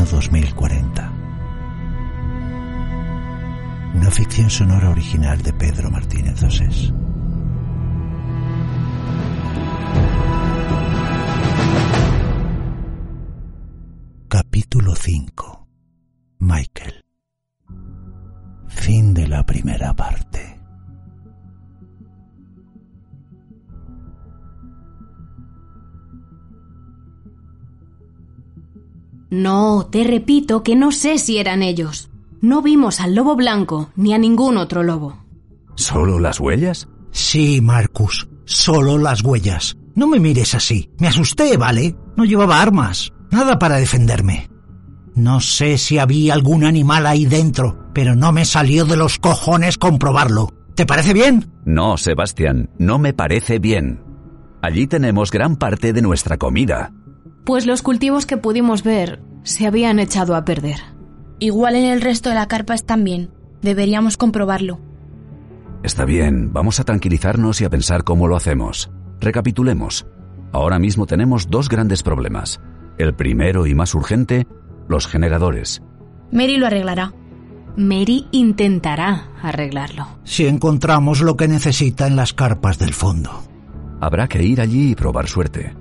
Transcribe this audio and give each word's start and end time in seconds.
Verano 0.00 0.06
2040. 0.06 1.12
Una 3.94 4.10
ficción 4.10 4.48
sonora 4.48 4.90
original 4.90 5.42
de 5.42 5.52
Pedro 5.52 5.90
Martínez 5.90 6.42
Osés. 6.42 6.92
No, 29.30 29.86
te 29.90 30.04
repito 30.04 30.62
que 30.62 30.74
no 30.76 30.90
sé 30.92 31.18
si 31.18 31.38
eran 31.38 31.62
ellos. 31.62 32.10
No 32.40 32.62
vimos 32.62 33.00
al 33.00 33.14
lobo 33.14 33.36
blanco 33.36 33.90
ni 33.96 34.12
a 34.12 34.18
ningún 34.18 34.56
otro 34.56 34.82
lobo. 34.82 35.24
¿Solo 35.76 36.18
las 36.18 36.40
huellas? 36.40 36.88
Sí, 37.12 37.60
Marcus, 37.60 38.28
solo 38.44 38.98
las 38.98 39.22
huellas. 39.22 39.76
No 39.94 40.06
me 40.06 40.18
mires 40.18 40.54
así. 40.54 40.90
Me 40.98 41.08
asusté, 41.08 41.56
¿vale? 41.56 41.96
No 42.16 42.24
llevaba 42.24 42.60
armas. 42.60 43.12
Nada 43.30 43.58
para 43.58 43.76
defenderme. 43.76 44.50
No 45.14 45.40
sé 45.40 45.78
si 45.78 45.98
había 45.98 46.34
algún 46.34 46.64
animal 46.64 47.06
ahí 47.06 47.26
dentro, 47.26 47.90
pero 47.92 48.14
no 48.14 48.32
me 48.32 48.44
salió 48.44 48.84
de 48.84 48.96
los 48.96 49.18
cojones 49.18 49.78
comprobarlo. 49.78 50.48
¿Te 50.74 50.86
parece 50.86 51.12
bien? 51.12 51.50
No, 51.64 51.96
Sebastián, 51.96 52.70
no 52.78 52.98
me 52.98 53.12
parece 53.12 53.58
bien. 53.58 54.02
Allí 54.62 54.86
tenemos 54.86 55.30
gran 55.30 55.56
parte 55.56 55.92
de 55.92 56.02
nuestra 56.02 56.36
comida. 56.38 56.92
Pues 57.44 57.66
los 57.66 57.82
cultivos 57.82 58.26
que 58.26 58.36
pudimos 58.36 58.82
ver 58.82 59.20
se 59.42 59.66
habían 59.66 59.98
echado 59.98 60.36
a 60.36 60.44
perder. 60.44 60.80
Igual 61.38 61.74
en 61.76 61.86
el 61.86 62.00
resto 62.00 62.28
de 62.28 62.34
la 62.34 62.48
carpa 62.48 62.74
están 62.74 63.04
bien. 63.04 63.30
Deberíamos 63.62 64.16
comprobarlo. 64.16 64.78
Está 65.82 66.04
bien, 66.04 66.52
vamos 66.52 66.78
a 66.78 66.84
tranquilizarnos 66.84 67.60
y 67.60 67.64
a 67.64 67.70
pensar 67.70 68.04
cómo 68.04 68.28
lo 68.28 68.36
hacemos. 68.36 68.90
Recapitulemos. 69.20 70.06
Ahora 70.52 70.78
mismo 70.78 71.06
tenemos 71.06 71.48
dos 71.48 71.68
grandes 71.68 72.02
problemas. 72.02 72.60
El 72.98 73.14
primero 73.14 73.66
y 73.66 73.74
más 73.74 73.94
urgente, 73.94 74.46
los 74.88 75.06
generadores. 75.06 75.82
Mary 76.32 76.58
lo 76.58 76.66
arreglará. 76.66 77.14
Mary 77.76 78.26
intentará 78.32 79.28
arreglarlo. 79.42 80.06
Si 80.24 80.46
encontramos 80.46 81.22
lo 81.22 81.36
que 81.36 81.48
necesita 81.48 82.06
en 82.06 82.16
las 82.16 82.34
carpas 82.34 82.78
del 82.78 82.92
fondo. 82.92 83.42
Habrá 84.00 84.28
que 84.28 84.42
ir 84.42 84.60
allí 84.60 84.90
y 84.90 84.94
probar 84.94 85.28
suerte. 85.28 85.74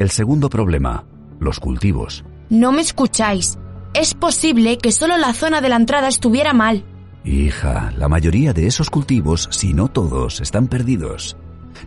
El 0.00 0.08
segundo 0.08 0.48
problema, 0.48 1.04
los 1.40 1.60
cultivos. 1.60 2.24
No 2.48 2.72
me 2.72 2.80
escucháis. 2.80 3.58
Es 3.92 4.14
posible 4.14 4.78
que 4.78 4.92
solo 4.92 5.18
la 5.18 5.34
zona 5.34 5.60
de 5.60 5.68
la 5.68 5.76
entrada 5.76 6.08
estuviera 6.08 6.54
mal. 6.54 6.86
Hija, 7.22 7.92
la 7.98 8.08
mayoría 8.08 8.54
de 8.54 8.66
esos 8.66 8.88
cultivos, 8.88 9.46
si 9.52 9.74
no 9.74 9.88
todos, 9.88 10.40
están 10.40 10.68
perdidos. 10.68 11.36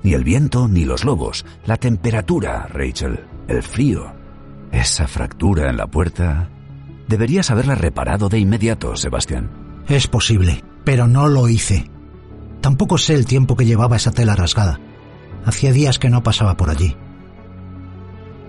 Ni 0.04 0.14
el 0.14 0.24
viento 0.24 0.68
ni 0.68 0.86
los 0.86 1.06
lobos. 1.06 1.44
La 1.66 1.78
temperatura, 1.78 2.68
Rachel. 2.68 3.20
El 3.48 3.64
frío. 3.64 4.14
Esa 4.72 5.08
fractura 5.08 5.72
en 5.72 5.78
la 5.78 5.88
puerta. 5.88 6.52
Deberías 7.08 7.50
haberla 7.50 7.74
reparado 7.74 8.30
de 8.30 8.38
inmediato, 8.38 8.96
Sebastián. 8.96 9.50
Es 9.88 10.06
posible, 10.06 10.64
pero 10.84 11.08
no 11.08 11.28
lo 11.28 11.50
hice. 11.50 11.90
Tampoco 12.62 13.00
sé 13.00 13.16
el 13.16 13.26
tiempo 13.26 13.56
que 13.56 13.66
llevaba 13.66 13.96
esa 13.96 14.12
tela 14.12 14.36
rasgada. 14.36 14.80
Hacía 15.46 15.72
días 15.72 15.98
que 15.98 16.12
no 16.12 16.22
pasaba 16.22 16.56
por 16.58 16.70
allí. 16.70 16.96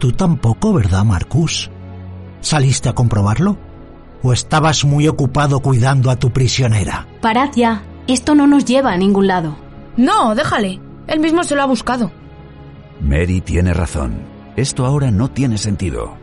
Tú 0.04 0.12
tampoco, 0.12 0.74
¿verdad, 0.74 1.02
Marcus? 1.02 1.70
¿Saliste 2.42 2.90
a 2.90 2.92
comprobarlo? 2.92 3.56
¿O 4.22 4.34
estabas 4.34 4.84
muy 4.84 5.08
ocupado 5.08 5.60
cuidando 5.60 6.10
a 6.10 6.16
tu 6.16 6.30
prisionera? 6.30 7.06
Parad 7.22 7.52
ya. 7.56 7.82
Esto 8.06 8.34
no 8.34 8.46
nos 8.46 8.66
lleva 8.66 8.92
a 8.92 8.98
ningún 8.98 9.28
lado. 9.28 9.56
No, 9.96 10.34
déjale. 10.34 10.78
Él 11.06 11.20
mismo 11.20 11.42
se 11.42 11.54
lo 11.54 11.62
ha 11.62 11.64
buscado. 11.64 12.12
Mary 13.00 13.40
tiene 13.40 13.72
razón. 13.72 14.24
Esto 14.56 14.84
ahora 14.84 15.10
no 15.10 15.30
tiene 15.30 15.56
sentido. 15.56 16.18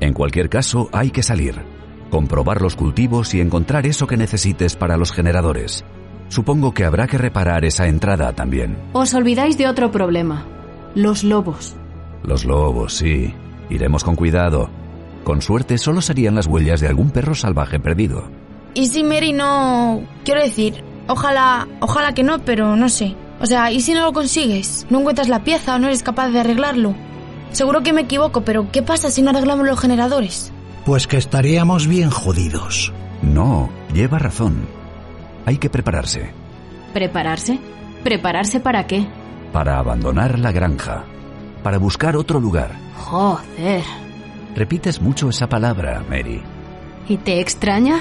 En 0.00 0.14
cualquier 0.14 0.48
caso, 0.48 0.88
hay 0.90 1.10
que 1.10 1.22
salir, 1.22 1.54
comprobar 2.10 2.62
los 2.62 2.76
cultivos 2.76 3.34
y 3.34 3.42
encontrar 3.42 3.86
eso 3.86 4.06
que 4.06 4.16
necesites 4.16 4.74
para 4.74 4.96
los 4.96 5.12
generadores. 5.12 5.84
Supongo 6.28 6.72
que 6.72 6.86
habrá 6.86 7.06
que 7.06 7.18
reparar 7.18 7.66
esa 7.66 7.88
entrada 7.88 8.32
también. 8.32 8.78
Os 8.94 9.12
olvidáis 9.12 9.58
de 9.58 9.68
otro 9.68 9.90
problema. 9.90 10.46
Los 10.94 11.24
lobos. 11.24 11.76
Los 12.22 12.44
lobos, 12.44 12.94
sí. 12.94 13.34
Iremos 13.70 14.04
con 14.04 14.16
cuidado. 14.16 14.70
Con 15.24 15.42
suerte 15.42 15.78
solo 15.78 16.00
serían 16.00 16.34
las 16.34 16.46
huellas 16.46 16.80
de 16.80 16.88
algún 16.88 17.10
perro 17.10 17.34
salvaje 17.34 17.78
perdido. 17.78 18.30
¿Y 18.74 18.86
si 18.86 19.02
Mary 19.02 19.32
no... 19.32 20.02
Quiero 20.24 20.42
decir, 20.42 20.82
ojalá... 21.06 21.68
Ojalá 21.80 22.14
que 22.14 22.22
no, 22.22 22.38
pero 22.40 22.76
no 22.76 22.88
sé. 22.88 23.14
O 23.40 23.46
sea, 23.46 23.70
¿y 23.70 23.80
si 23.80 23.94
no 23.94 24.02
lo 24.02 24.12
consigues? 24.12 24.86
¿No 24.90 25.00
encuentras 25.00 25.28
la 25.28 25.44
pieza 25.44 25.74
o 25.74 25.78
no 25.78 25.86
eres 25.86 26.02
capaz 26.02 26.28
de 26.30 26.40
arreglarlo? 26.40 26.94
Seguro 27.52 27.82
que 27.82 27.92
me 27.92 28.02
equivoco, 28.02 28.42
pero 28.42 28.70
¿qué 28.70 28.82
pasa 28.82 29.10
si 29.10 29.22
no 29.22 29.30
arreglamos 29.30 29.66
los 29.66 29.80
generadores? 29.80 30.52
Pues 30.84 31.06
que 31.06 31.16
estaríamos 31.16 31.86
bien 31.86 32.10
jodidos. 32.10 32.92
No, 33.22 33.70
lleva 33.92 34.18
razón. 34.18 34.66
Hay 35.46 35.58
que 35.58 35.70
prepararse. 35.70 36.32
¿Prepararse? 36.92 37.58
¿Prepararse 38.04 38.60
para 38.60 38.86
qué? 38.86 39.06
Para 39.52 39.78
abandonar 39.78 40.38
la 40.38 40.52
granja. 40.52 41.04
Para 41.62 41.78
buscar 41.78 42.16
otro 42.16 42.40
lugar. 42.40 42.72
Joder. 42.96 43.82
Repites 44.54 45.00
mucho 45.00 45.28
esa 45.28 45.48
palabra, 45.48 46.02
Mary. 46.08 46.42
¿Y 47.08 47.16
te 47.16 47.40
extraña? 47.40 48.00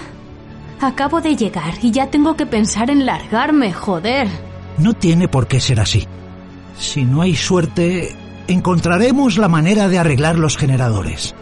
Acabo 0.81 1.21
de 1.21 1.35
llegar 1.35 1.73
y 1.81 1.91
ya 1.91 2.07
tengo 2.07 2.35
que 2.35 2.45
pensar 2.45 2.89
en 2.89 3.05
largarme, 3.05 3.73
joder. 3.73 4.27
No 4.77 4.93
tiene 4.93 5.27
por 5.27 5.47
qué 5.47 5.59
ser 5.59 5.79
así. 5.79 6.07
Si 6.77 7.03
no 7.03 7.21
hay 7.21 7.35
suerte, 7.35 8.15
encontraremos 8.47 9.37
la 9.37 9.47
manera 9.47 9.87
de 9.87 9.97
arreglar 9.97 10.37
los 10.37 10.57
generadores. 10.57 11.33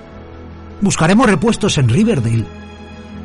Buscaremos 0.81 1.29
repuestos 1.29 1.77
en 1.77 1.89
Riverdale. 1.89 2.45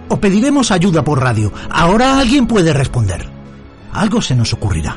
O 0.08 0.16
pediremos 0.16 0.72
ayuda 0.72 1.04
por 1.04 1.22
radio. 1.22 1.52
Ahora 1.70 2.18
alguien 2.18 2.46
puede 2.46 2.72
responder. 2.72 3.28
Algo 3.92 4.20
se 4.20 4.34
nos 4.34 4.52
ocurrirá. 4.52 4.96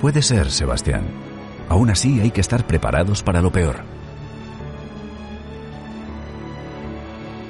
Puede 0.00 0.22
ser, 0.22 0.50
Sebastián. 0.50 1.29
Aún 1.70 1.88
así 1.88 2.20
hay 2.20 2.32
que 2.32 2.40
estar 2.40 2.66
preparados 2.66 3.22
para 3.22 3.40
lo 3.40 3.52
peor. 3.52 3.76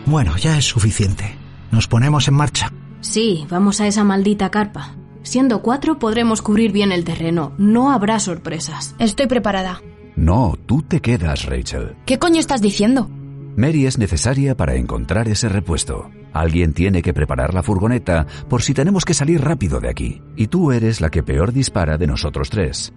Bueno, 0.05 0.37
ya 0.37 0.59
es 0.59 0.67
suficiente. 0.67 1.25
Nos 1.73 1.89
ponemos 1.89 2.29
en 2.29 2.35
marcha. 2.35 2.71
Sí, 3.01 3.47
vamos 3.49 3.81
a 3.81 3.87
esa 3.87 4.05
maldita 4.05 4.51
carpa. 4.51 4.95
Siendo 5.23 5.63
cuatro 5.63 5.99
podremos 5.99 6.43
cubrir 6.43 6.71
bien 6.71 6.93
el 6.93 7.05
terreno. 7.05 7.55
No 7.57 7.93
habrá 7.93 8.21
sorpresas. 8.21 8.95
Estoy 8.99 9.27
preparada. 9.27 9.81
No, 10.17 10.59
tú 10.67 10.83
te 10.83 11.01
quedas, 11.01 11.47
Rachel. 11.47 11.97
¿Qué 12.05 12.19
coño 12.19 12.41
estás 12.41 12.61
diciendo? 12.61 13.09
Mary 13.57 13.87
es 13.87 13.97
necesaria 13.97 14.55
para 14.55 14.75
encontrar 14.75 15.29
ese 15.29 15.49
repuesto. 15.49 16.11
Alguien 16.35 16.75
tiene 16.75 17.01
que 17.01 17.15
preparar 17.15 17.55
la 17.55 17.63
furgoneta 17.63 18.27
por 18.51 18.61
si 18.61 18.75
tenemos 18.75 19.07
que 19.07 19.15
salir 19.15 19.41
rápido 19.41 19.81
de 19.81 19.89
aquí. 19.89 20.21
Y 20.37 20.49
tú 20.49 20.73
eres 20.73 21.01
la 21.01 21.09
que 21.09 21.23
peor 21.23 21.53
dispara 21.53 21.97
de 21.97 22.07
nosotros 22.07 22.51
tres. 22.51 22.93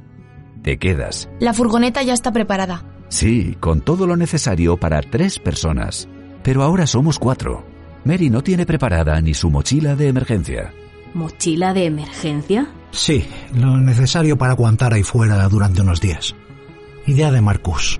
Te 0.63 0.77
quedas. 0.77 1.29
La 1.39 1.53
furgoneta 1.53 2.01
ya 2.03 2.13
está 2.13 2.31
preparada. 2.31 2.83
Sí, 3.09 3.55
con 3.59 3.81
todo 3.81 4.07
lo 4.07 4.15
necesario 4.15 4.77
para 4.77 5.01
tres 5.01 5.37
personas. 5.37 6.07
Pero 6.41 6.63
ahora 6.63 6.87
somos 6.87 7.19
cuatro. 7.19 7.65
Mary 8.05 8.29
no 8.29 8.41
tiene 8.41 8.65
preparada 8.65 9.19
ni 9.21 9.33
su 9.33 9.49
mochila 9.49 9.95
de 9.95 10.07
emergencia. 10.07 10.73
¿Mochila 11.13 11.73
de 11.73 11.85
emergencia? 11.85 12.67
Sí, 12.91 13.25
lo 13.53 13.77
necesario 13.77 14.37
para 14.37 14.53
aguantar 14.53 14.93
ahí 14.93 15.03
fuera 15.03 15.47
durante 15.47 15.81
unos 15.81 16.01
días. 16.01 16.33
Idea 17.05 17.31
de 17.31 17.41
Marcus. 17.41 17.99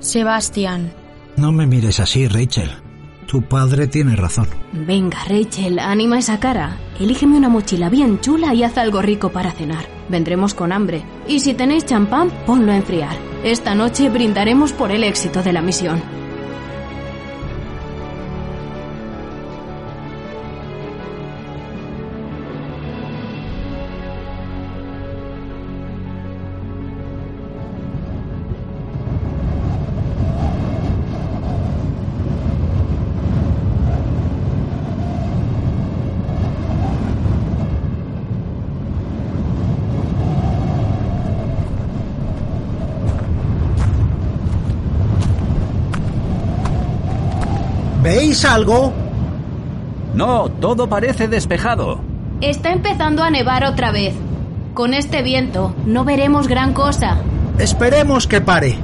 Sebastián. 0.00 0.92
No 1.36 1.52
me 1.52 1.66
mires 1.66 2.00
así, 2.00 2.26
Rachel. 2.26 2.70
Tu 3.26 3.42
padre 3.42 3.86
tiene 3.86 4.16
razón. 4.16 4.48
Venga, 4.72 5.18
Rachel, 5.28 5.78
anima 5.78 6.18
esa 6.18 6.40
cara. 6.40 6.78
Elígeme 6.98 7.36
una 7.36 7.48
mochila 7.48 7.88
bien 7.88 8.20
chula 8.20 8.54
y 8.54 8.64
haz 8.64 8.76
algo 8.78 9.00
rico 9.02 9.30
para 9.30 9.52
cenar. 9.52 9.91
Vendremos 10.08 10.54
con 10.54 10.72
hambre. 10.72 11.04
Y 11.26 11.40
si 11.40 11.54
tenéis 11.54 11.86
champán, 11.86 12.30
ponlo 12.46 12.72
a 12.72 12.76
enfriar. 12.76 13.16
Esta 13.44 13.74
noche 13.74 14.08
brindaremos 14.08 14.72
por 14.72 14.90
el 14.90 15.04
éxito 15.04 15.42
de 15.42 15.52
la 15.52 15.62
misión. 15.62 16.21
¿Veis 48.32 48.46
algo? 48.46 48.94
No, 50.14 50.48
todo 50.48 50.88
parece 50.88 51.28
despejado. 51.28 52.00
Está 52.40 52.72
empezando 52.72 53.22
a 53.22 53.28
nevar 53.28 53.62
otra 53.62 53.92
vez. 53.92 54.14
Con 54.72 54.94
este 54.94 55.20
viento 55.20 55.74
no 55.84 56.02
veremos 56.06 56.48
gran 56.48 56.72
cosa. 56.72 57.18
Esperemos 57.58 58.26
que 58.26 58.40
pare. 58.40 58.78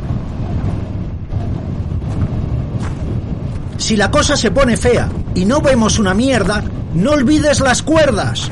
Si 3.79 3.97
la 3.97 4.11
cosa 4.11 4.37
se 4.37 4.51
pone 4.51 4.77
fea 4.77 5.09
y 5.35 5.47
no 5.47 5.63
vemos 5.63 5.99
una 5.99 6.13
mierda, 6.13 6.63
no 6.93 7.13
olvides 7.13 7.61
las 7.61 7.83
cuerdas. 7.83 8.51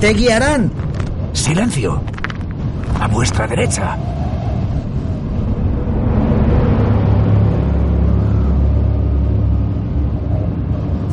Te 0.00 0.12
guiarán. 0.12 0.72
Silencio. 1.34 2.02
A 2.98 3.06
vuestra 3.06 3.46
derecha. 3.46 3.96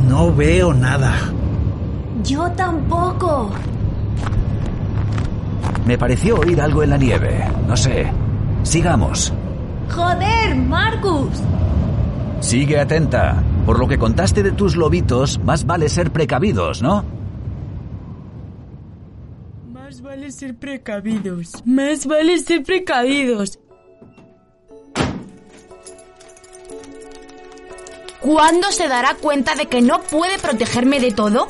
No 0.10 0.29
veo 0.40 0.74
nada. 0.74 1.14
Yo 2.24 2.50
tampoco. 2.52 3.52
Me 5.86 5.98
pareció 5.98 6.40
oír 6.40 6.62
algo 6.62 6.82
en 6.82 6.92
la 6.92 6.98
nieve. 6.98 7.46
No 7.68 7.76
sé. 7.76 8.10
Sigamos. 8.64 9.34
Joder, 9.94 10.56
Marcus. 10.56 11.42
Sigue 12.40 12.80
atenta. 12.80 13.44
Por 13.66 13.80
lo 13.80 13.88
que 13.88 13.98
contaste 13.98 14.42
de 14.42 14.54
tus 14.54 14.78
lobitos, 14.78 15.40
más 15.44 15.66
vale 15.66 15.90
ser 15.90 16.12
precavidos, 16.12 16.82
¿no? 16.82 17.04
Más 19.74 20.02
vale 20.02 20.32
ser 20.32 20.56
precavidos. 20.58 21.52
Más 21.66 22.06
vale 22.06 22.38
ser 22.38 22.64
precavidos. 22.64 23.60
¿Cuándo 28.30 28.72
se 28.72 28.88
dará 28.88 29.16
cuenta 29.16 29.56
de 29.56 29.66
que 29.66 29.82
no 29.82 30.04
puede 30.04 30.38
protegerme 30.38 31.00
de 31.00 31.10
todo? 31.10 31.48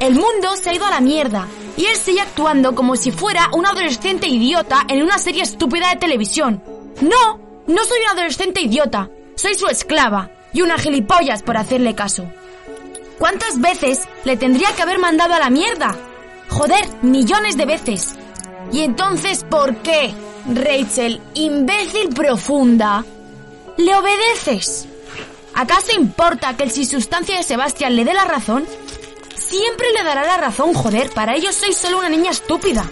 El 0.00 0.14
mundo 0.14 0.56
se 0.60 0.70
ha 0.70 0.74
ido 0.74 0.84
a 0.84 0.90
la 0.90 0.98
mierda 0.98 1.46
y 1.76 1.86
él 1.86 1.94
sigue 1.94 2.20
actuando 2.20 2.74
como 2.74 2.96
si 2.96 3.12
fuera 3.12 3.48
un 3.52 3.64
adolescente 3.64 4.26
idiota 4.26 4.84
en 4.88 5.04
una 5.04 5.18
serie 5.18 5.44
estúpida 5.44 5.88
de 5.90 6.00
televisión. 6.00 6.64
No, 7.00 7.38
no 7.68 7.84
soy 7.84 8.00
un 8.00 8.18
adolescente 8.18 8.60
idiota, 8.60 9.08
soy 9.36 9.54
su 9.54 9.68
esclava 9.68 10.32
y 10.52 10.62
una 10.62 10.78
gilipollas 10.78 11.44
por 11.44 11.56
hacerle 11.56 11.94
caso. 11.94 12.24
¿Cuántas 13.20 13.60
veces 13.60 14.08
le 14.24 14.36
tendría 14.36 14.74
que 14.74 14.82
haber 14.82 14.98
mandado 14.98 15.32
a 15.32 15.38
la 15.38 15.48
mierda? 15.48 15.94
Joder, 16.48 16.88
millones 17.02 17.56
de 17.56 17.66
veces. 17.66 18.16
¿Y 18.72 18.80
entonces 18.80 19.44
por 19.48 19.76
qué, 19.76 20.12
Rachel, 20.52 21.20
imbécil 21.34 22.08
profunda, 22.08 23.04
le 23.76 23.94
obedeces? 23.94 24.88
¿Acaso 25.56 25.92
importa 25.92 26.54
que 26.54 26.64
el 26.64 26.70
sin 26.70 26.84
sustancia 26.84 27.38
de 27.38 27.42
Sebastián 27.42 27.96
le 27.96 28.04
dé 28.04 28.12
la 28.12 28.26
razón? 28.26 28.66
Siempre 29.34 29.90
le 29.92 30.04
dará 30.04 30.22
la 30.26 30.36
razón, 30.36 30.74
joder. 30.74 31.10
Para 31.10 31.34
ellos 31.34 31.54
soy 31.54 31.72
solo 31.72 31.98
una 31.98 32.10
niña 32.10 32.30
estúpida. 32.30 32.84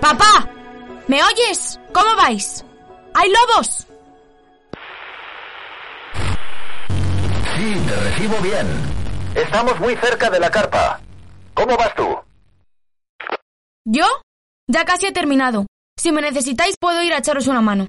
¡Papá! 0.00 0.48
¿Me 1.08 1.20
oyes? 1.24 1.80
¿Cómo 1.92 2.14
vais? 2.14 2.64
¿Hay 3.14 3.32
lobos? 3.32 3.86
Sí, 7.56 7.82
te 7.84 7.96
recibo 7.96 8.36
bien. 8.42 8.66
Estamos 9.34 9.80
muy 9.80 9.96
cerca 9.96 10.30
de 10.30 10.38
la 10.38 10.50
carpa. 10.52 11.00
¿Cómo 11.52 11.76
vas 11.76 11.92
tú? 11.96 12.16
¿Yo? 13.84 14.06
Ya 14.68 14.84
casi 14.84 15.06
he 15.06 15.12
terminado. 15.12 15.66
Si 15.96 16.12
me 16.12 16.22
necesitáis 16.22 16.76
puedo 16.78 17.02
ir 17.02 17.12
a 17.12 17.18
echaros 17.18 17.48
una 17.48 17.60
mano. 17.60 17.88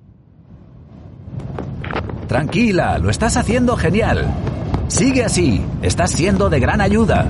Tranquila, 2.30 3.00
lo 3.00 3.10
estás 3.10 3.38
haciendo 3.38 3.76
genial. 3.76 4.28
Sigue 4.88 5.26
así, 5.26 5.66
estás 5.82 6.12
siendo 6.12 6.48
de 6.48 6.60
gran 6.60 6.80
ayuda. 6.80 7.26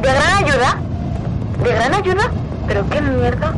¿De 0.00 0.08
gran 0.12 0.44
ayuda? 0.44 0.76
¿De 1.64 1.74
gran 1.74 1.94
ayuda? 1.94 2.30
¿Pero 2.68 2.88
qué 2.88 3.02
mierda? 3.02 3.52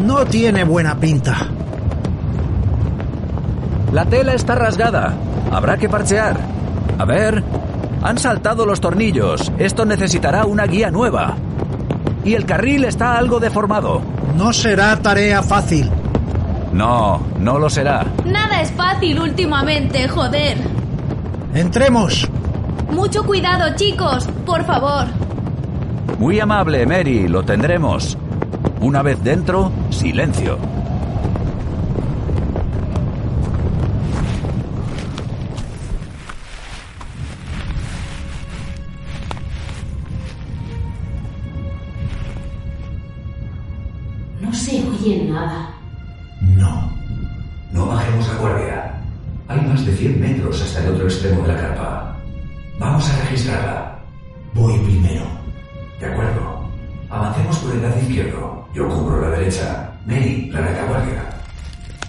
No 0.00 0.26
tiene 0.26 0.64
buena 0.64 0.96
pinta. 0.96 1.46
La 3.90 4.04
tela 4.04 4.34
está 4.34 4.54
rasgada. 4.54 5.14
Habrá 5.50 5.78
que 5.78 5.88
parchear. 5.88 6.36
A 6.98 7.06
ver, 7.06 7.42
han 8.02 8.18
saltado 8.18 8.66
los 8.66 8.82
tornillos. 8.82 9.50
Esto 9.56 9.86
necesitará 9.86 10.44
una 10.44 10.66
guía 10.66 10.90
nueva. 10.90 11.36
Y 12.22 12.34
el 12.34 12.44
carril 12.44 12.84
está 12.84 13.16
algo 13.16 13.40
deformado. 13.40 14.02
No 14.36 14.52
será 14.52 14.94
tarea 14.96 15.42
fácil. 15.42 15.90
No, 16.74 17.22
no 17.38 17.60
lo 17.60 17.70
será. 17.70 18.04
Nada 18.24 18.60
es 18.60 18.72
fácil 18.72 19.20
últimamente, 19.20 20.08
joder. 20.08 20.58
Entremos. 21.54 22.28
Mucho 22.90 23.22
cuidado, 23.22 23.76
chicos, 23.76 24.26
por 24.44 24.64
favor. 24.64 25.06
Muy 26.18 26.40
amable, 26.40 26.84
Mary, 26.84 27.28
lo 27.28 27.44
tendremos. 27.44 28.18
Una 28.80 29.02
vez 29.02 29.22
dentro, 29.22 29.70
silencio. 29.90 30.58
Voy 54.74 54.82
primero. 54.86 55.22
De 56.00 56.06
acuerdo. 56.06 56.68
Avancemos 57.08 57.58
por 57.58 57.74
el 57.74 57.82
lado 57.82 58.00
izquierdo. 58.00 58.68
Yo 58.74 58.88
cubro 58.88 59.20
la 59.20 59.38
derecha. 59.38 59.92
Mary, 60.04 60.50
la 60.52 60.60
retaguardia. 60.62 61.22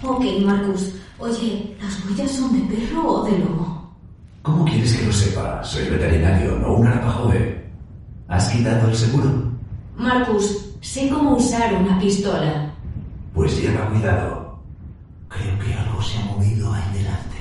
Ok, 0.02 0.24
Marcus. 0.44 0.92
Oye, 1.18 1.76
¿las 1.80 2.04
huellas 2.04 2.30
son 2.32 2.52
de 2.52 2.74
perro 2.74 3.08
o 3.08 3.24
de 3.24 3.38
lobo? 3.38 3.90
¿Cómo 4.42 4.64
quieres 4.64 4.96
que 4.96 5.06
lo 5.06 5.12
sepa? 5.12 5.62
Soy 5.62 5.88
veterinario, 5.88 6.58
no 6.58 6.74
un 6.74 6.88
arapajove. 6.88 7.70
¿Has 8.28 8.50
quitado 8.50 8.88
el 8.88 8.96
seguro? 8.96 9.30
Marcus, 9.96 10.74
sé 10.80 11.08
cómo 11.08 11.36
usar 11.36 11.72
una 11.74 11.98
pistola. 12.00 12.74
Pues 13.32 13.60
lleva 13.60 13.88
cuidado. 13.90 14.58
Creo 15.28 15.58
que 15.60 15.72
algo 15.72 16.02
se 16.02 16.18
ha 16.18 16.24
movido 16.24 16.72
ahí 16.72 16.82
delante. 16.92 17.35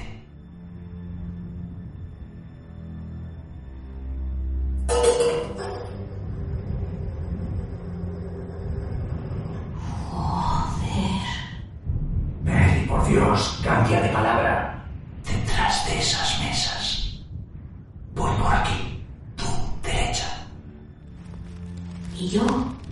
¿Y 22.25 22.29
yo? 22.29 22.84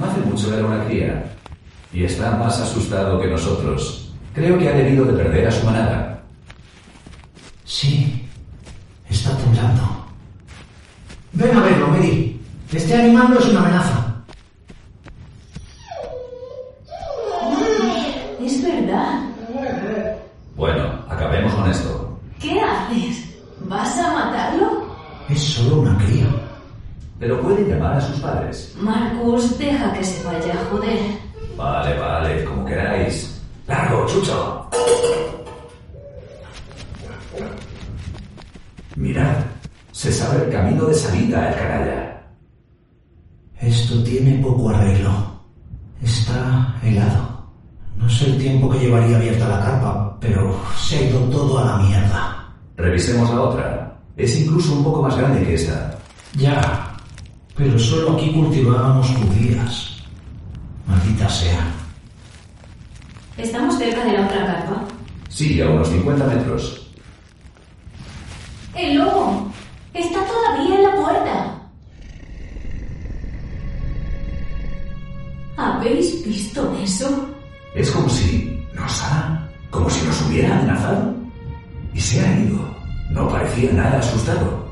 No 0.00 0.06
hace 0.06 0.20
mucho 0.20 0.54
era 0.54 0.66
una 0.66 0.84
cría. 0.86 1.30
Y 1.92 2.04
está 2.04 2.30
más 2.32 2.58
asustado 2.58 3.20
que 3.20 3.28
nosotros. 3.28 4.12
Creo 4.34 4.58
que 4.58 4.68
ha 4.68 4.72
debido 4.72 5.04
de 5.04 5.12
perder 5.12 5.46
a 5.46 5.52
su 5.52 5.66
manada. 5.66 6.22
Sí. 7.64 8.26
Está 9.10 9.36
temblando. 9.36 9.82
Ven 11.32 11.54
a 11.54 11.60
verlo, 11.60 11.88
Mary. 11.88 12.40
Este 12.72 12.94
animal 12.94 13.30
no 13.30 13.38
es 13.38 13.46
una 13.46 13.60
amenaza. 13.60 13.99
Sabe 40.30 40.44
el 40.44 40.52
camino 40.52 40.84
de 40.86 40.94
salida, 40.94 41.48
el 41.48 41.54
canalla. 41.56 42.22
Esto 43.60 44.02
tiene 44.04 44.38
poco 44.38 44.70
arreglo. 44.70 45.10
Está 46.02 46.74
helado. 46.82 47.50
No 47.96 48.08
sé 48.08 48.26
el 48.26 48.38
tiempo 48.38 48.70
que 48.70 48.78
llevaría 48.78 49.16
abierta 49.16 49.48
la 49.48 49.60
carpa, 49.60 50.16
pero 50.20 50.56
se 50.78 50.96
ha 50.96 51.02
ido 51.02 51.20
todo 51.30 51.58
a 51.58 51.64
la 51.64 51.76
mierda. 51.78 52.48
Revisemos 52.76 53.28
la 53.30 53.40
otra. 53.42 54.00
Es 54.16 54.40
incluso 54.40 54.72
un 54.74 54.84
poco 54.84 55.02
más 55.02 55.16
grande 55.16 55.44
que 55.44 55.54
esa. 55.54 55.98
Ya, 56.38 56.96
pero 57.56 57.78
solo 57.78 58.16
aquí 58.16 58.32
cultivábamos 58.32 59.08
judías. 59.08 59.96
Maldita 60.86 61.28
sea. 61.28 61.66
¿Estamos 63.36 63.76
cerca 63.76 64.04
de 64.04 64.12
la 64.12 64.26
otra 64.26 64.46
carpa? 64.46 64.84
Sí, 65.28 65.60
a 65.60 65.68
unos 65.68 65.88
50 65.88 66.24
metros. 66.26 66.90
¡El 68.74 68.96
lobo! 68.98 69.50
¡Está 69.94 70.20
todavía 70.24 70.76
en 70.76 70.82
la 70.82 70.94
puerta! 70.96 71.60
¿Habéis 75.56 76.24
visto 76.24 76.76
eso? 76.82 77.28
Es 77.74 77.90
como 77.90 78.08
si 78.08 78.64
nos 78.74 79.02
ha... 79.02 79.48
como 79.70 79.90
si 79.90 80.06
nos 80.06 80.22
hubiera 80.22 80.56
amenazado. 80.56 81.14
Y 81.92 82.00
se 82.00 82.24
ha 82.24 82.38
ido. 82.40 82.58
No 83.10 83.28
parecía 83.28 83.72
nada 83.72 83.98
asustado. 83.98 84.64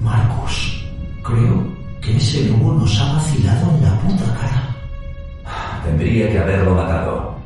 Marcus, 0.00 0.84
creo 1.22 1.64
que 2.02 2.16
ese 2.16 2.48
lobo 2.48 2.74
nos 2.74 3.00
ha 3.00 3.12
vacilado 3.12 3.70
en 3.76 3.82
la 3.82 4.00
puta 4.00 4.24
cara. 4.34 4.76
Tendría 5.84 6.30
que 6.30 6.38
haberlo 6.38 6.74
matado. 6.74 7.36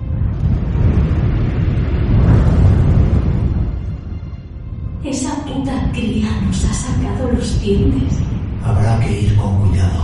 Esa 5.04 5.39
puta 5.52 5.90
cría 5.92 6.30
nos 6.46 6.64
ha 6.64 6.72
sacado 6.72 7.30
los 7.32 7.60
dientes. 7.60 8.18
Habrá 8.64 8.98
que 9.00 9.22
ir 9.22 9.36
con 9.36 9.68
cuidado. 9.68 10.02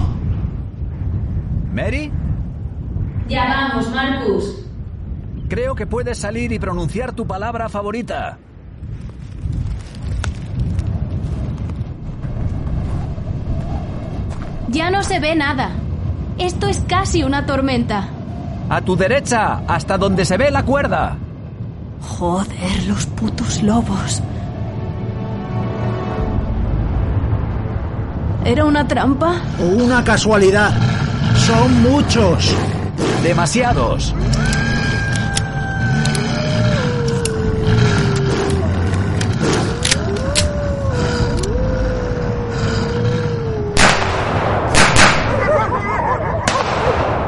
¿Mary? 1.73 2.11
Ya 3.29 3.45
vamos, 3.45 3.91
Marcus. 3.91 4.67
Creo 5.49 5.75
que 5.75 5.87
puedes 5.87 6.19
salir 6.19 6.53
y 6.53 6.59
pronunciar 6.59 7.13
tu 7.13 7.27
palabra 7.27 7.69
favorita. 7.69 8.39
Ya 14.69 14.91
no 14.91 15.03
se 15.03 15.21
ve 15.21 15.35
nada. 15.37 15.71
Esto 16.39 16.67
es 16.67 16.81
casi 16.89 17.23
una 17.23 17.47
tormenta. 17.47 18.09
A 18.69 18.81
tu 18.81 18.97
derecha, 18.97 19.63
hasta 19.69 19.97
donde 19.97 20.25
se 20.25 20.37
ve 20.37 20.51
la 20.51 20.65
cuerda. 20.65 21.17
Joder, 22.01 22.87
los 22.89 23.07
putos 23.07 23.63
lobos. 23.63 24.23
¿Era 28.47 28.65
una 28.65 28.87
trampa? 28.87 29.41
Una 29.59 30.05
casualidad. 30.05 30.71
Son 31.35 31.83
muchos. 31.83 32.55
Demasiados. 33.25 34.15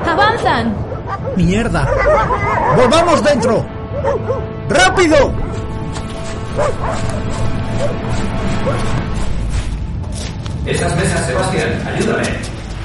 ¡Avanzan! 0.06 0.72
Mierda. 1.34 1.88
Volvamos 2.76 3.24
dentro. 3.24 3.66
¡Rápido! 4.68 5.32
Esas 10.68 10.94
mesas, 10.96 11.26
Sebastián, 11.26 11.82
ayúdame. 11.86 12.28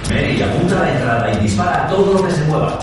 Mary, 0.09 0.41
apunta 0.41 0.79
a 0.79 0.83
la 0.83 0.91
entrada 0.93 1.33
y 1.33 1.43
dispara 1.43 1.83
a 1.83 1.87
todo 1.89 2.13
lo 2.13 2.25
que 2.25 2.31
se 2.31 2.45
mueva. 2.45 2.79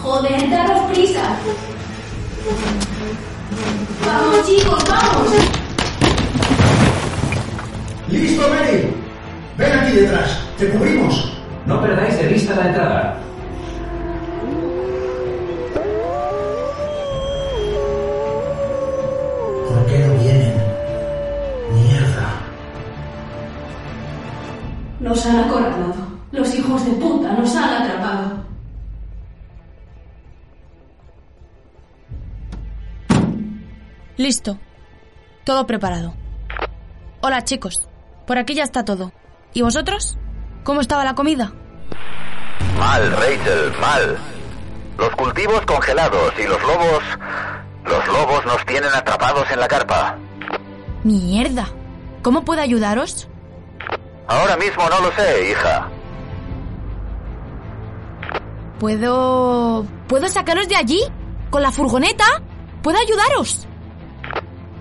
Joder, 0.00 0.48
daros 0.48 0.82
prisa. 0.92 1.36
Vamos, 4.06 4.46
chicos, 4.46 4.84
vamos. 4.88 5.32
¡Listo, 8.08 8.48
Mary! 8.48 8.94
Ven 9.58 9.78
aquí 9.80 9.92
detrás. 9.96 10.38
Te 10.56 10.68
cubrimos. 10.68 11.32
No 11.66 11.82
perdáis 11.82 12.16
de 12.18 12.28
vista 12.28 12.54
la 12.54 12.68
entrada. 12.68 13.21
Nos 25.02 25.26
han 25.26 25.40
acorralado. 25.40 25.94
Los 26.30 26.54
hijos 26.54 26.84
de 26.86 26.92
puta 26.92 27.32
nos 27.32 27.56
han 27.56 27.82
atrapado. 27.82 28.44
Listo. 34.16 34.58
Todo 35.42 35.66
preparado. 35.66 36.14
Hola, 37.20 37.42
chicos. 37.42 37.88
Por 38.28 38.38
aquí 38.38 38.54
ya 38.54 38.62
está 38.62 38.84
todo. 38.84 39.12
¿Y 39.52 39.62
vosotros? 39.62 40.16
¿Cómo 40.62 40.80
estaba 40.80 41.04
la 41.04 41.16
comida? 41.16 41.52
Mal, 42.78 43.10
Rachel, 43.10 43.72
mal. 43.80 44.16
Los 44.98 45.10
cultivos 45.16 45.60
congelados 45.62 46.32
y 46.38 46.46
los 46.46 46.62
lobos... 46.62 47.02
Los 47.84 48.06
lobos 48.06 48.46
nos 48.46 48.64
tienen 48.66 48.90
atrapados 48.94 49.50
en 49.50 49.58
la 49.58 49.66
carpa. 49.66 50.16
Mierda. 51.02 51.66
¿Cómo 52.22 52.44
puedo 52.44 52.62
ayudaros? 52.62 53.28
Ahora 54.32 54.56
mismo 54.56 54.88
no 54.88 54.98
lo 55.00 55.12
sé, 55.12 55.50
hija. 55.50 55.90
¿Puedo... 58.80 59.84
¿Puedo 60.08 60.26
sacaros 60.26 60.66
de 60.70 60.76
allí? 60.76 61.02
¿Con 61.50 61.60
la 61.60 61.70
furgoneta? 61.70 62.24
¿Puedo 62.82 62.98
ayudaros? 62.98 63.68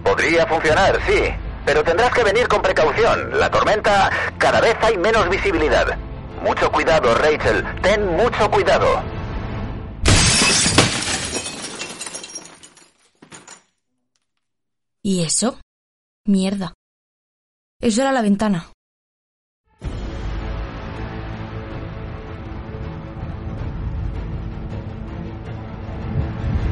Podría 0.05 0.47
funcionar, 0.47 0.97
sí. 1.05 1.21
Pero 1.65 1.83
tendrás 1.83 2.13
que 2.13 2.23
venir 2.23 2.47
con 2.47 2.61
precaución. 2.61 3.37
La 3.37 3.51
tormenta... 3.51 4.09
Cada 4.37 4.61
vez 4.61 4.77
hay 4.81 4.97
menos 4.97 5.29
visibilidad. 5.29 5.97
Mucho 6.41 6.71
cuidado, 6.71 7.13
Rachel. 7.15 7.65
Ten 7.81 8.07
mucho 8.15 8.49
cuidado. 8.49 9.03
¿Y 15.03 15.25
eso? 15.25 15.59
Mierda. 16.25 16.73
Eso 17.81 18.01
era 18.01 18.13
la 18.13 18.21
ventana. 18.21 18.71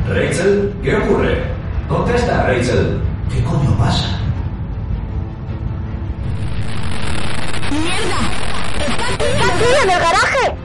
Rachel, 0.09 0.73
¿qué 0.83 0.95
ocurre? 0.95 1.43
Contesta, 1.87 2.47
Rachel. 2.47 2.99
¿Qué 3.31 3.43
coño 3.43 3.77
pasa? 3.77 4.19
¡Está 9.19 9.45
aquí 9.45 9.65
en 9.83 9.89
el 9.91 9.99
garaje! 9.99 10.55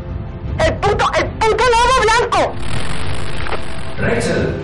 ¡El 0.65 0.75
puto, 0.77 1.05
el 1.19 1.27
puto 1.27 1.65
lobo 1.65 1.97
blanco! 2.05 2.55
Rachel, 3.99 4.55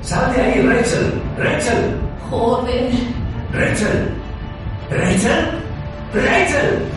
sal 0.00 0.32
de 0.34 0.40
ahí, 0.42 0.66
Rachel. 0.66 1.22
Rachel, 1.36 2.00
Joder. 2.30 2.90
Rachel. 3.52 4.08
Rachel, 4.90 5.62
Rachel. 6.14 6.88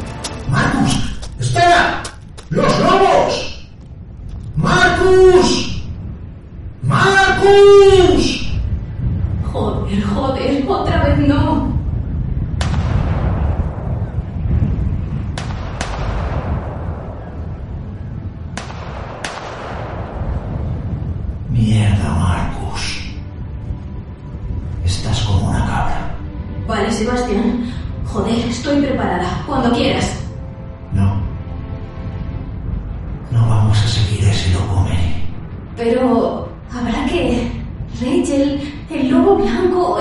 ¡Marcus! 0.50 1.20
¡Espera! 1.42 2.04
¡Los 2.52 2.80
lobos! 2.80 3.68
¡Marcus! 4.56 5.73
¡Marcus! 7.54 7.83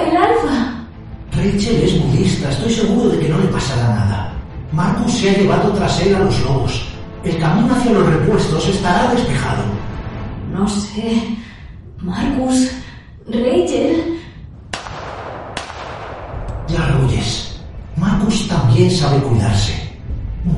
El 0.08 0.16
alfa. 0.16 0.72
Rachel 1.32 1.82
es 1.82 2.02
budista, 2.02 2.50
estoy 2.50 2.72
seguro 2.72 3.08
de 3.08 3.18
que 3.18 3.28
no 3.28 3.38
le 3.38 3.46
pasará 3.48 3.88
nada. 3.88 4.34
Marcus 4.72 5.12
se 5.12 5.30
ha 5.30 5.38
llevado 5.38 5.72
tras 5.72 6.00
él 6.00 6.14
a 6.14 6.20
los 6.20 6.40
lobos. 6.40 6.88
El 7.24 7.38
camino 7.38 7.74
hacia 7.74 7.92
los 7.92 8.06
repuestos 8.06 8.68
estará 8.68 9.12
despejado. 9.14 9.62
No 10.52 10.68
sé. 10.68 11.36
Marcus. 11.98 12.70
Rachel. 13.26 14.18
Ya 16.68 16.88
lo 16.88 17.06
oyes. 17.06 17.60
Marcus 17.96 18.48
también 18.48 18.90
sabe 18.90 19.18
cuidarse. 19.22 19.74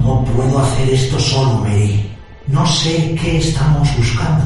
No 0.00 0.24
puedo 0.24 0.58
hacer 0.58 0.90
esto 0.90 1.18
solo, 1.18 1.58
Mary. 1.58 2.10
No 2.46 2.66
sé 2.66 3.14
qué 3.20 3.38
estamos 3.38 3.88
buscando. 3.96 4.44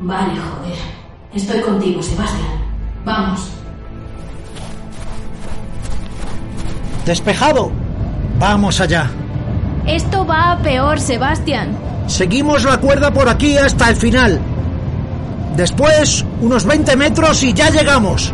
Vale, 0.00 0.32
joder. 0.32 0.78
Estoy 1.34 1.60
contigo, 1.60 2.02
Sebastián. 2.02 2.60
Vamos. 3.04 3.59
Despejado. 7.04 7.72
Vamos 8.38 8.80
allá. 8.80 9.10
Esto 9.86 10.26
va 10.26 10.52
a 10.52 10.58
peor, 10.58 11.00
Sebastián. 11.00 11.76
Seguimos 12.06 12.64
la 12.64 12.78
cuerda 12.78 13.10
por 13.12 13.28
aquí 13.28 13.56
hasta 13.56 13.88
el 13.88 13.96
final. 13.96 14.40
Después, 15.56 16.24
unos 16.40 16.64
20 16.64 16.96
metros 16.96 17.42
y 17.42 17.52
ya 17.52 17.70
llegamos. 17.70 18.32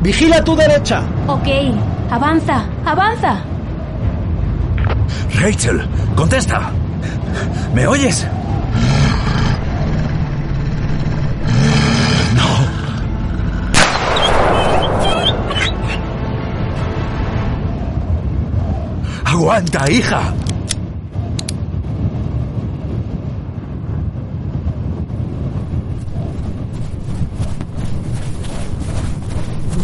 Vigila 0.00 0.38
a 0.38 0.44
tu 0.44 0.56
derecha. 0.56 1.02
Ok. 1.26 1.48
Avanza, 2.10 2.64
avanza. 2.84 3.36
Rachel, 5.40 5.86
contesta. 6.16 6.70
¿Me 7.74 7.86
oyes? 7.86 8.26
Aguanta, 19.38 19.88
hija. 19.88 20.34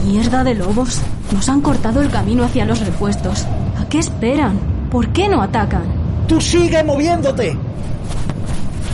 Mierda 0.04 0.42
de 0.42 0.56
lobos. 0.56 1.00
Nos 1.30 1.48
han 1.48 1.60
cortado 1.60 2.02
el 2.02 2.10
camino 2.10 2.42
hacia 2.42 2.64
los 2.64 2.80
repuestos. 2.80 3.46
¿A 3.80 3.88
qué 3.88 4.00
esperan? 4.00 4.58
¿Por 4.90 5.10
qué 5.10 5.28
no 5.28 5.40
atacan? 5.40 5.84
Tú 6.26 6.40
sigue 6.40 6.82
moviéndote. 6.82 7.56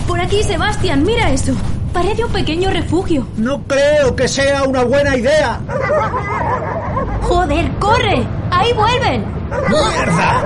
Por 0.07 0.21
aquí, 0.21 0.43
Sebastián, 0.43 1.05
mira 1.05 1.31
eso. 1.31 1.55
Parece 1.95 2.23
un 2.23 2.33
pequeño 2.33 2.69
refugio. 2.69 3.27
No 3.39 3.63
creo 3.63 4.15
que 4.15 4.29
sea 4.29 4.65
una 4.65 4.85
buena 4.85 5.17
idea. 5.17 5.59
Joder, 7.23 7.71
corre. 7.79 8.40
Ahí 8.61 8.75
vuelven. 8.75 9.25
¡Mierda! 9.71 10.43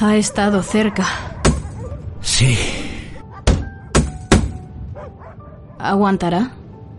Ha 0.00 0.16
estado 0.16 0.60
cerca. 0.64 1.06
Sí, 2.20 2.58
¿Aguantará? 5.82 6.52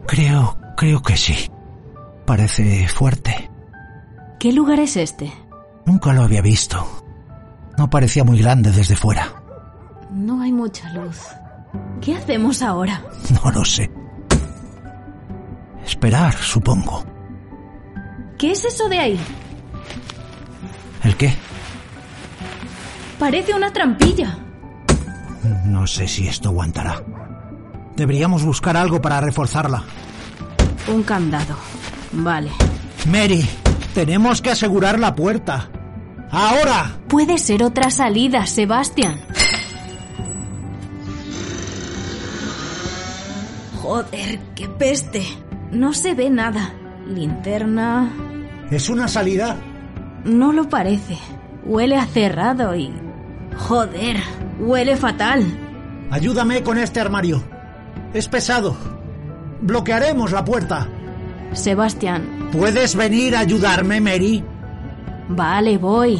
creo, 0.07 0.57
creo 0.75 1.01
que 1.01 1.15
sí. 1.15 1.49
Parece 2.25 2.87
fuerte. 2.87 3.49
¿Qué 4.39 4.51
lugar 4.51 4.79
es 4.79 4.97
este? 4.97 5.31
Nunca 5.85 6.13
lo 6.13 6.23
había 6.23 6.41
visto. 6.41 6.85
No 7.77 7.89
parecía 7.89 8.23
muy 8.23 8.39
grande 8.39 8.71
desde 8.71 8.95
fuera. 8.95 9.27
No 10.11 10.41
hay 10.41 10.51
mucha 10.51 10.91
luz. 10.93 11.19
¿Qué 12.01 12.15
hacemos 12.15 12.61
ahora? 12.61 13.01
No 13.43 13.51
lo 13.51 13.63
sé. 13.63 13.89
Esperar, 15.85 16.33
supongo. 16.33 17.03
¿Qué 18.37 18.51
es 18.51 18.65
eso 18.65 18.89
de 18.89 18.99
ahí? 18.99 19.19
¿El 21.03 21.15
qué? 21.15 21.33
Parece 23.19 23.53
una 23.53 23.71
trampilla. 23.71 24.37
No 25.65 25.85
sé 25.87 26.07
si 26.07 26.27
esto 26.27 26.49
aguantará. 26.49 27.01
Deberíamos 28.01 28.43
buscar 28.43 28.75
algo 28.77 28.99
para 28.99 29.21
reforzarla. 29.21 29.83
Un 30.91 31.03
candado. 31.03 31.55
Vale. 32.11 32.49
Mary, 33.05 33.47
tenemos 33.93 34.41
que 34.41 34.49
asegurar 34.49 34.99
la 34.99 35.13
puerta. 35.13 35.69
¡Ahora! 36.31 36.97
Puede 37.07 37.37
ser 37.37 37.61
otra 37.61 37.91
salida, 37.91 38.47
Sebastián. 38.47 39.21
Joder, 43.83 44.39
qué 44.55 44.67
peste. 44.67 45.23
No 45.71 45.93
se 45.93 46.15
ve 46.15 46.31
nada. 46.31 46.73
Linterna. 47.05 48.11
¿Es 48.71 48.89
una 48.89 49.07
salida? 49.07 49.57
No 50.25 50.51
lo 50.51 50.67
parece. 50.69 51.19
Huele 51.65 51.97
a 51.97 52.07
cerrado 52.07 52.75
y... 52.75 52.91
Joder, 53.55 54.17
huele 54.59 54.97
fatal. 54.97 55.45
Ayúdame 56.09 56.63
con 56.63 56.79
este 56.79 56.99
armario. 56.99 57.60
Es 58.13 58.27
pesado. 58.27 58.75
Bloquearemos 59.61 60.31
la 60.31 60.43
puerta. 60.43 60.87
Sebastián, 61.53 62.49
¿Puedes 62.51 62.95
venir 62.95 63.35
a 63.35 63.39
ayudarme, 63.39 64.01
Mary? 64.01 64.43
vale, 65.29 65.77
voy. 65.77 66.19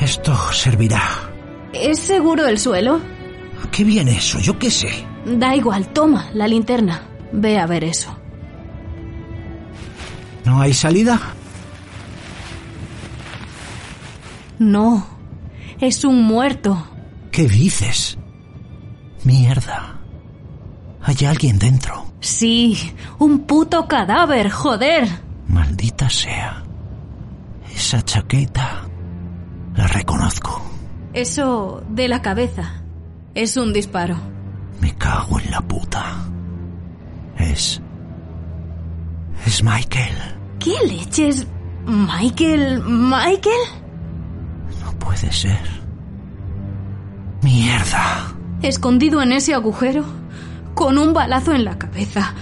Esto 0.00 0.34
servirá. 0.52 1.02
¿Es 1.72 1.98
seguro 2.00 2.46
el 2.46 2.58
suelo? 2.58 3.00
¿A 3.64 3.70
qué 3.70 3.84
viene 3.84 4.12
eso? 4.16 4.38
Yo 4.40 4.58
qué 4.58 4.70
sé. 4.70 4.88
Da 5.26 5.54
igual, 5.54 5.88
toma 5.88 6.30
la 6.34 6.48
linterna. 6.48 7.02
Ve 7.32 7.58
a 7.58 7.66
ver 7.66 7.84
eso. 7.84 8.16
¿No 10.44 10.60
hay 10.60 10.72
salida? 10.72 11.20
No, 14.58 15.06
es 15.80 16.04
un 16.04 16.22
muerto. 16.24 16.86
¿Qué 17.30 17.48
dices? 17.48 18.18
Mierda. 19.24 19.98
Hay 21.02 21.16
alguien 21.26 21.58
dentro. 21.58 22.06
Sí, 22.20 22.92
un 23.18 23.40
puto 23.40 23.88
cadáver, 23.88 24.50
joder. 24.50 25.08
Maldita 25.48 26.10
sea. 26.10 26.62
Esa 27.74 28.02
chaqueta. 28.02 28.82
La 29.74 29.86
reconozco. 29.86 30.62
Eso 31.14 31.82
de 31.88 32.08
la 32.08 32.20
cabeza. 32.20 32.82
Es 33.34 33.56
un 33.56 33.72
disparo. 33.72 34.16
Me 34.80 34.94
cago 34.96 35.40
en 35.40 35.50
la 35.50 35.60
puta. 35.60 36.24
Es... 37.38 37.80
Es 39.46 39.62
Michael. 39.62 40.16
¿Qué 40.58 40.74
leches? 40.86 41.46
¿Michael? 41.86 42.82
¿Michael? 42.84 43.60
No 44.84 44.92
puede 44.98 45.32
ser. 45.32 45.60
Mierda. 47.42 48.34
Escondido 48.62 49.22
en 49.22 49.32
ese 49.32 49.54
agujero, 49.54 50.04
con 50.74 50.98
un 50.98 51.14
balazo 51.14 51.54
en 51.54 51.64
la 51.64 51.78
cabeza. 51.78 52.34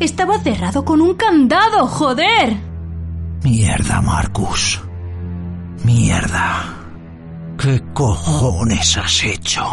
Estaba 0.00 0.38
cerrado 0.38 0.84
con 0.84 1.00
un 1.00 1.14
candado, 1.14 1.86
joder. 1.86 2.56
Mierda, 3.42 4.00
Marcus. 4.00 4.80
Mierda. 5.84 6.74
¿Qué 7.58 7.82
cojones 7.92 8.96
has 8.96 9.24
hecho? 9.24 9.64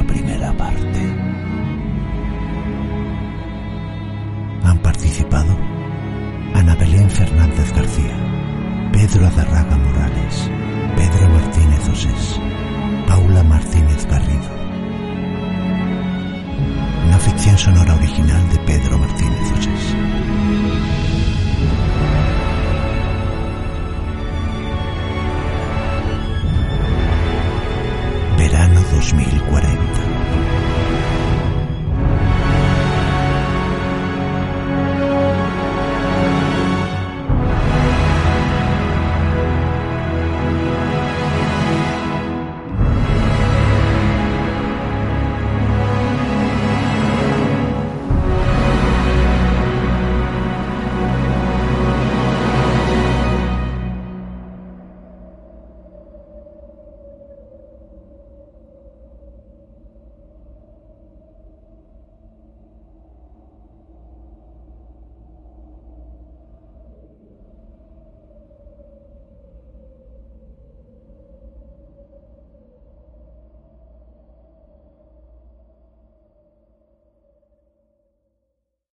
La 0.00 0.06
primera 0.06 0.52
parte. 0.56 1.00
Han 4.64 4.78
participado 4.78 5.54
Ana 6.54 6.74
Belén 6.76 7.10
Fernández 7.10 7.70
García, 7.74 8.16
Pedro 8.92 9.26
Adarraga 9.26 9.76
Morales, 9.76 10.50
Pedro 10.96 11.28
Martínez 11.28 11.88
Osés, 11.88 12.40
Paula 13.06 13.42
Martínez 13.42 14.06
Garrido. 14.06 14.50
Una 17.06 17.18
ficción 17.18 17.58
sonora 17.58 17.94
original 17.94 18.48
de 18.52 18.58
Pedro 18.60 18.98
Martínez 18.98 19.52
Osés. 19.58 20.39
2040. 29.00 30.79